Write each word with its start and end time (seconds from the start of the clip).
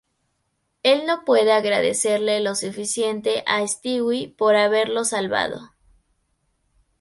Él 0.81 1.05
no 1.05 1.25
puede 1.25 1.51
agradecerle 1.51 2.39
lo 2.39 2.55
suficiente 2.55 3.43
a 3.45 3.67
Stewie 3.67 4.29
por 4.35 4.55
haberlo 4.55 5.05
salvado. 5.05 5.75